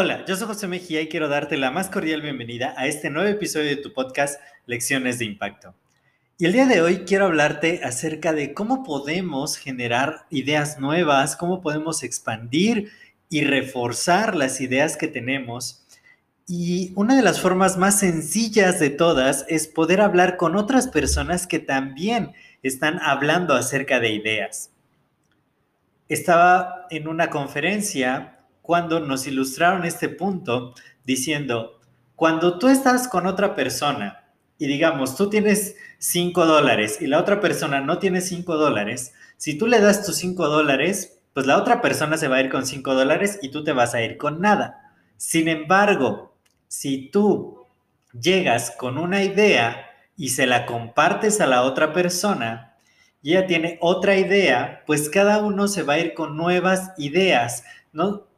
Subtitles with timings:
[0.00, 3.28] Hola, yo soy José Mejía y quiero darte la más cordial bienvenida a este nuevo
[3.28, 5.74] episodio de tu podcast Lecciones de Impacto.
[6.38, 11.60] Y el día de hoy quiero hablarte acerca de cómo podemos generar ideas nuevas, cómo
[11.60, 12.92] podemos expandir
[13.28, 15.84] y reforzar las ideas que tenemos.
[16.46, 21.48] Y una de las formas más sencillas de todas es poder hablar con otras personas
[21.48, 24.70] que también están hablando acerca de ideas.
[26.08, 31.80] Estaba en una conferencia cuando nos ilustraron este punto diciendo,
[32.16, 34.24] cuando tú estás con otra persona
[34.58, 39.56] y digamos, tú tienes 5 dólares y la otra persona no tiene 5 dólares, si
[39.56, 42.66] tú le das tus 5 dólares, pues la otra persona se va a ir con
[42.66, 44.94] 5 dólares y tú te vas a ir con nada.
[45.16, 46.34] Sin embargo,
[46.66, 47.66] si tú
[48.12, 49.86] llegas con una idea
[50.16, 52.67] y se la compartes a la otra persona
[53.22, 57.64] y ella tiene otra idea, pues cada uno se va a ir con nuevas ideas.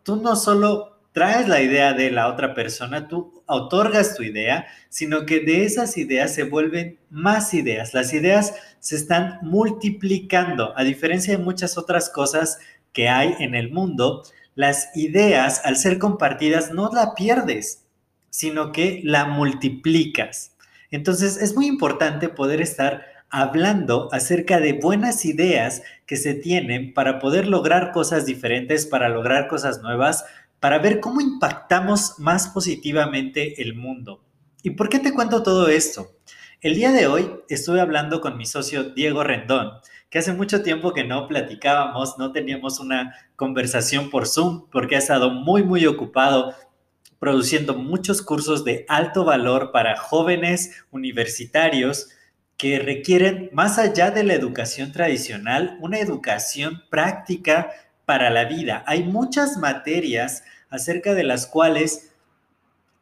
[0.02, 5.26] Tú no solo traes la idea de la otra persona, tú otorgas tu idea, sino
[5.26, 7.94] que de esas ideas se vuelven más ideas.
[7.94, 12.58] Las ideas se están multiplicando, a diferencia de muchas otras cosas
[12.92, 14.22] que hay en el mundo,
[14.54, 17.84] las ideas al ser compartidas no la pierdes,
[18.30, 20.52] sino que la multiplicas.
[20.90, 27.18] Entonces es muy importante poder estar hablando acerca de buenas ideas que se tienen para
[27.20, 30.24] poder lograr cosas diferentes, para lograr cosas nuevas,
[30.58, 34.22] para ver cómo impactamos más positivamente el mundo.
[34.62, 36.10] ¿Y por qué te cuento todo esto?
[36.60, 39.70] El día de hoy estuve hablando con mi socio Diego Rendón,
[40.10, 44.98] que hace mucho tiempo que no platicábamos, no teníamos una conversación por Zoom, porque ha
[44.98, 46.54] estado muy, muy ocupado
[47.20, 52.08] produciendo muchos cursos de alto valor para jóvenes universitarios
[52.60, 57.70] que requieren, más allá de la educación tradicional, una educación práctica
[58.04, 58.84] para la vida.
[58.86, 62.12] Hay muchas materias acerca de las cuales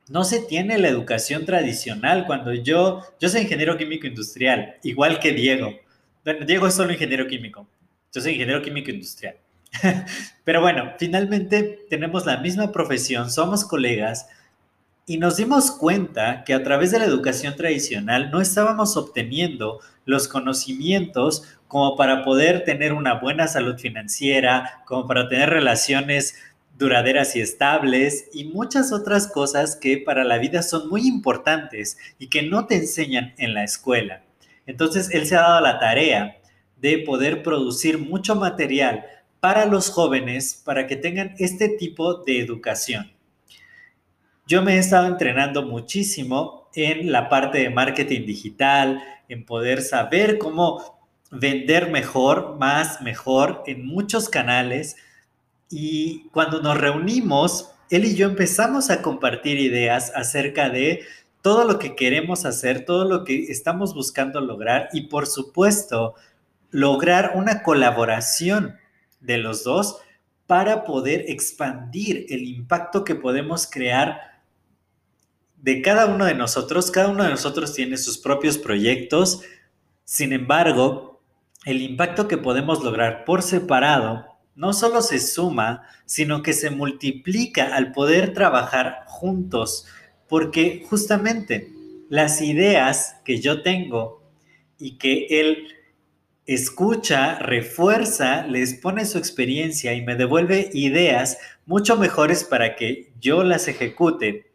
[0.09, 2.25] no se tiene la educación tradicional.
[2.25, 5.73] Cuando yo, yo soy ingeniero químico industrial, igual que Diego.
[6.25, 7.67] Bueno, Diego es solo ingeniero químico.
[8.15, 9.39] Yo soy ingeniero químico industrial.
[10.45, 14.29] Pero bueno, finalmente tenemos la misma profesión, somos colegas,
[15.09, 20.29] y nos dimos cuenta que a través de la educación tradicional no estábamos obteniendo los
[20.29, 26.37] conocimientos como para poder tener una buena salud financiera, como para tener relaciones
[26.77, 32.29] duraderas y estables y muchas otras cosas que para la vida son muy importantes y
[32.29, 34.21] que no te enseñan en la escuela.
[34.67, 36.37] Entonces, él se ha dado la tarea
[36.83, 39.07] de poder producir mucho material
[39.41, 43.18] para los jóvenes para que tengan este tipo de educación.
[44.49, 50.39] Yo me he estado entrenando muchísimo en la parte de marketing digital, en poder saber
[50.39, 54.97] cómo vender mejor, más, mejor en muchos canales.
[55.69, 61.03] Y cuando nos reunimos, él y yo empezamos a compartir ideas acerca de
[61.43, 66.15] todo lo que queremos hacer, todo lo que estamos buscando lograr y por supuesto
[66.71, 68.79] lograr una colaboración
[69.21, 69.99] de los dos
[70.47, 74.38] para poder expandir el impacto que podemos crear
[75.61, 79.43] de cada uno de nosotros, cada uno de nosotros tiene sus propios proyectos,
[80.05, 81.21] sin embargo,
[81.65, 87.77] el impacto que podemos lograr por separado no solo se suma, sino que se multiplica
[87.77, 89.87] al poder trabajar juntos,
[90.29, 91.71] porque justamente
[92.09, 94.23] las ideas que yo tengo
[94.79, 95.69] y que él
[96.47, 103.45] escucha, refuerza, les pone su experiencia y me devuelve ideas mucho mejores para que yo
[103.45, 104.48] las ejecute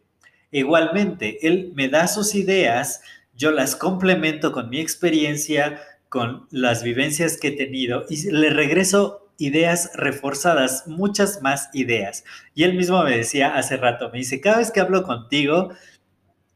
[0.54, 3.02] Igualmente, él me da sus ideas,
[3.36, 9.26] yo las complemento con mi experiencia, con las vivencias que he tenido y le regreso
[9.36, 12.22] ideas reforzadas, muchas más ideas.
[12.54, 15.70] Y él mismo me decía hace rato, me dice, cada vez que hablo contigo,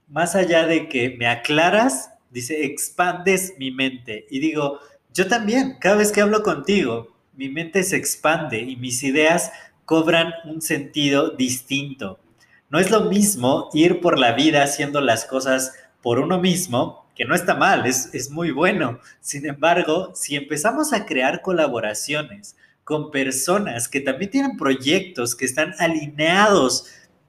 [0.07, 4.27] más allá de que me aclaras, dice, expandes mi mente.
[4.31, 4.79] Y digo,
[5.13, 9.51] yo también, cada vez que hablo contigo, mi mente se expande y mis ideas
[9.87, 12.21] cobran un sentido distinto.
[12.71, 15.73] No es lo mismo ir por la vida haciendo las cosas
[16.03, 19.01] por uno mismo, que no está mal, es, es muy bueno.
[19.21, 25.75] Sin embargo, si empezamos a crear colaboraciones con personas que también tienen proyectos que están
[25.79, 26.87] alineados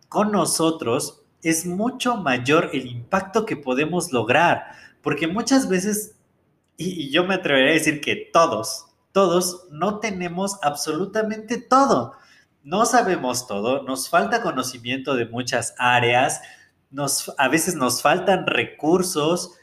[0.08, 4.72] con nosotros, es mucho mayor el impacto que podemos lograr.
[5.02, 6.16] Porque muchas veces,
[6.78, 12.14] y, yo me atrevería a decir que todos, todos no tenemos absolutamente todo.
[12.64, 16.42] No sabemos todo, nos falta conocimiento de muchas áreas,
[16.92, 19.56] nos, a veces nos faltan recursos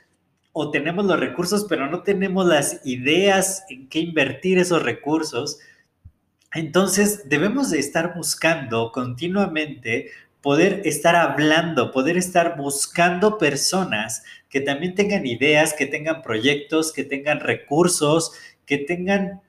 [0.52, 5.58] o tenemos los recursos pero no tenemos las ideas en qué invertir esos recursos.
[6.54, 10.10] Entonces debemos de estar buscando continuamente
[10.40, 17.02] poder estar hablando, poder estar buscando personas que también tengan ideas, que tengan proyectos, que
[17.02, 18.32] tengan recursos,
[18.64, 19.42] que tengan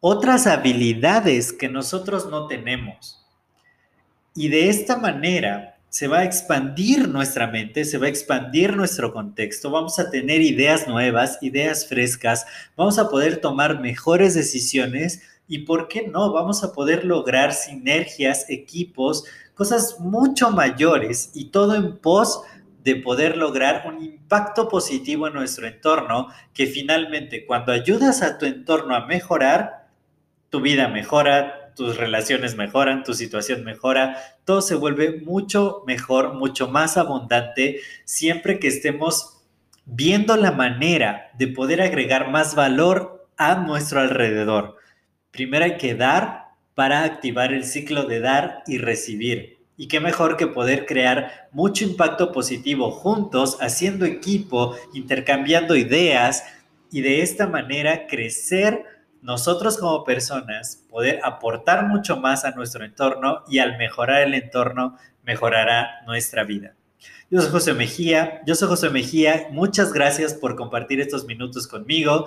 [0.00, 3.24] otras habilidades que nosotros no tenemos.
[4.34, 9.12] Y de esta manera se va a expandir nuestra mente, se va a expandir nuestro
[9.12, 15.60] contexto, vamos a tener ideas nuevas, ideas frescas, vamos a poder tomar mejores decisiones y,
[15.60, 16.32] ¿por qué no?
[16.32, 19.24] Vamos a poder lograr sinergias, equipos,
[19.54, 22.42] cosas mucho mayores y todo en pos
[22.84, 28.46] de poder lograr un impacto positivo en nuestro entorno, que finalmente cuando ayudas a tu
[28.46, 29.79] entorno a mejorar,
[30.50, 36.68] tu vida mejora, tus relaciones mejoran, tu situación mejora, todo se vuelve mucho mejor, mucho
[36.68, 39.40] más abundante, siempre que estemos
[39.86, 44.76] viendo la manera de poder agregar más valor a nuestro alrededor.
[45.30, 49.58] Primero hay que dar para activar el ciclo de dar y recibir.
[49.76, 56.44] Y qué mejor que poder crear mucho impacto positivo juntos, haciendo equipo, intercambiando ideas
[56.90, 58.84] y de esta manera crecer
[59.22, 64.96] nosotros como personas, poder aportar mucho más a nuestro entorno y al mejorar el entorno,
[65.24, 66.74] mejorará nuestra vida.
[67.30, 72.26] Yo soy José Mejía, yo soy José Mejía, muchas gracias por compartir estos minutos conmigo.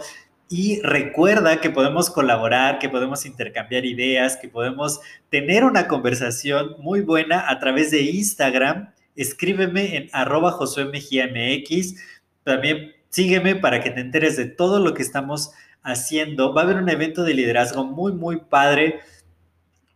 [0.50, 5.00] Y recuerda que podemos colaborar, que podemos intercambiar ideas, que podemos
[5.30, 8.94] tener una conversación muy buena a través de Instagram.
[9.16, 11.96] Escríbeme en arroba Josué Mejía MX.
[12.44, 15.52] También sígueme para que te enteres de todo lo que estamos
[15.84, 16.54] haciendo.
[16.54, 19.02] Va a haber un evento de liderazgo muy, muy padre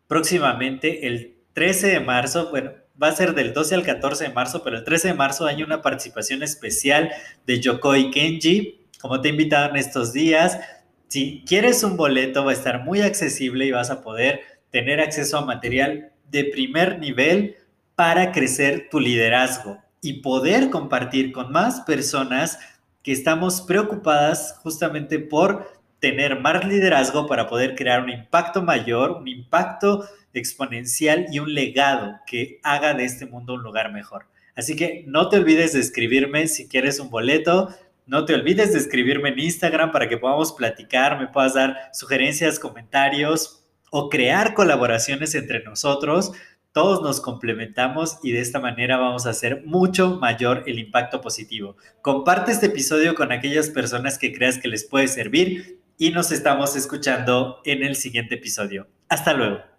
[0.07, 2.49] próximamente, el 13 de marzo.
[2.49, 5.45] Bueno, va a ser del 12 al 14 de marzo, pero el 13 de marzo
[5.45, 7.11] hay una participación especial
[7.45, 10.59] de Yokoi Kenji como te he en estos días,
[11.07, 14.41] si quieres un boleto va a estar muy accesible y vas a poder
[14.71, 17.55] tener acceso a material de primer nivel
[17.95, 22.59] para crecer tu liderazgo y poder compartir con más personas
[23.03, 29.27] que estamos preocupadas justamente por tener más liderazgo para poder crear un impacto mayor, un
[29.27, 34.25] impacto exponencial y un legado que haga de este mundo un lugar mejor.
[34.55, 37.69] Así que no te olvides de escribirme si quieres un boleto.
[38.05, 42.59] No te olvides de escribirme en Instagram para que podamos platicar, me puedas dar sugerencias,
[42.59, 46.31] comentarios o crear colaboraciones entre nosotros.
[46.71, 51.75] Todos nos complementamos y de esta manera vamos a hacer mucho mayor el impacto positivo.
[52.01, 56.75] Comparte este episodio con aquellas personas que creas que les puede servir y nos estamos
[56.75, 58.87] escuchando en el siguiente episodio.
[59.09, 59.76] Hasta luego.